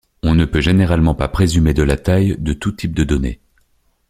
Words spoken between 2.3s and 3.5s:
de tous types de données.